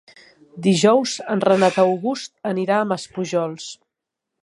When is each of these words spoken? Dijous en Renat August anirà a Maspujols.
Dijous 0.67 1.13
en 1.35 1.45
Renat 1.45 1.79
August 1.83 2.35
anirà 2.53 2.81
a 2.85 2.91
Maspujols. 2.95 3.73